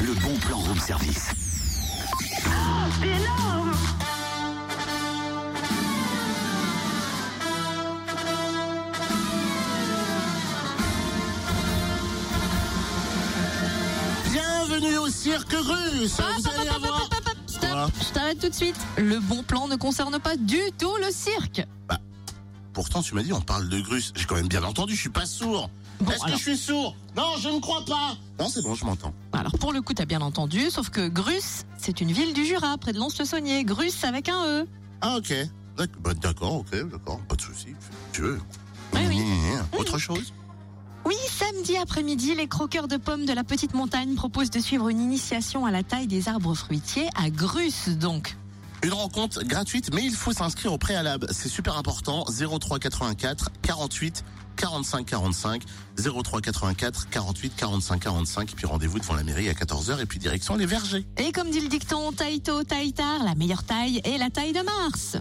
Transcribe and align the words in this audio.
le 0.00 0.14
bon 0.14 0.34
plan 0.38 0.58
room 0.58 0.78
service. 0.78 1.28
C'est 3.00 3.06
énorme 3.06 3.72
Bienvenue 14.30 14.98
au 14.98 15.08
cirque 15.08 15.52
russe. 15.52 16.20
Vous 16.38 16.48
allez 16.48 16.68
avoir. 16.68 17.08
Stop, 17.46 17.92
je 18.00 18.12
t'arrête 18.12 18.40
tout 18.40 18.48
de 18.48 18.54
suite. 18.54 18.76
Le 18.98 19.18
bon 19.18 19.42
plan 19.42 19.66
ne 19.68 19.76
concerne 19.76 20.18
pas 20.18 20.36
du 20.36 20.60
tout 20.78 20.96
le 21.04 21.10
cirque. 21.10 21.66
Pourtant, 22.78 23.02
tu 23.02 23.16
m'as 23.16 23.24
dit, 23.24 23.32
on 23.32 23.40
parle 23.40 23.68
de 23.68 23.80
Grus. 23.80 24.12
J'ai 24.14 24.24
quand 24.24 24.36
même 24.36 24.46
bien 24.46 24.62
entendu, 24.62 24.94
je 24.94 25.00
suis 25.00 25.08
pas 25.08 25.26
sourd. 25.26 25.68
Bon, 26.00 26.12
Est-ce 26.12 26.24
que 26.26 26.30
je 26.30 26.36
suis 26.36 26.56
sourd? 26.56 26.94
Non, 27.16 27.34
je 27.40 27.48
ne 27.48 27.58
crois 27.58 27.84
pas. 27.84 28.16
Non, 28.38 28.48
c'est 28.48 28.62
bon, 28.62 28.76
je 28.76 28.84
m'entends. 28.84 29.12
Alors 29.32 29.58
pour 29.58 29.72
le 29.72 29.82
coup, 29.82 29.94
t'as 29.94 30.04
bien 30.04 30.20
entendu, 30.20 30.70
sauf 30.70 30.88
que 30.88 31.08
Grus, 31.08 31.64
c'est 31.76 32.00
une 32.00 32.12
ville 32.12 32.32
du 32.34 32.46
Jura, 32.46 32.78
près 32.78 32.92
de 32.92 32.98
Lons-le-Saunier. 33.00 33.64
Grus 33.64 34.04
avec 34.04 34.28
un 34.28 34.46
E. 34.46 34.68
Ah, 35.00 35.16
ok. 35.16 35.34
Bah, 35.76 36.14
D'accord, 36.22 36.54
ok, 36.58 36.70
d'accord, 36.88 37.18
pas 37.28 37.34
de 37.34 37.40
souci. 37.40 37.74
Tu 38.12 38.22
veux 38.22 38.40
Oui, 38.94 39.00
oui. 39.08 39.22
Autre 39.76 39.98
chose? 39.98 40.32
Oui, 41.04 41.16
samedi 41.36 41.76
après-midi, 41.78 42.36
les 42.36 42.46
croqueurs 42.46 42.86
de 42.86 42.96
pommes 42.96 43.26
de 43.26 43.32
la 43.32 43.42
petite 43.42 43.74
montagne 43.74 44.14
proposent 44.14 44.50
de 44.50 44.60
suivre 44.60 44.88
une 44.88 45.00
initiation 45.00 45.66
à 45.66 45.72
la 45.72 45.82
taille 45.82 46.06
des 46.06 46.28
arbres 46.28 46.54
fruitiers 46.54 47.08
à 47.16 47.28
Grus, 47.28 47.88
donc. 47.88 48.36
Une 48.82 48.92
rencontre 48.92 49.42
gratuite, 49.44 49.92
mais 49.92 50.04
il 50.04 50.14
faut 50.14 50.32
s'inscrire 50.32 50.72
au 50.72 50.78
préalable. 50.78 51.26
C'est 51.30 51.48
super 51.48 51.76
important. 51.76 52.24
03 52.26 52.78
84 52.78 53.50
48 53.62 54.24
45 54.56 55.06
45 55.06 55.62
03 55.96 56.40
84 56.40 57.08
48 57.10 57.56
45 57.56 58.00
45 58.00 58.54
puis 58.54 58.66
rendez-vous 58.66 58.98
devant 58.98 59.14
la 59.14 59.22
mairie 59.24 59.48
à 59.48 59.52
14h 59.52 60.00
et 60.00 60.06
puis 60.06 60.18
direction 60.18 60.56
les 60.56 60.66
vergers. 60.66 61.06
Et 61.16 61.32
comme 61.32 61.50
dit 61.50 61.60
le 61.60 61.68
dicton, 61.68 62.12
taille 62.12 62.40
tôt, 62.40 62.62
taille 62.62 62.92
tard, 62.92 63.24
la 63.24 63.34
meilleure 63.34 63.64
taille 63.64 64.00
est 64.04 64.18
la 64.18 64.30
taille 64.30 64.52
de 64.52 64.62
Mars. 64.62 65.16